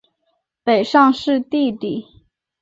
[0.63, 2.07] 北尚是弟弟。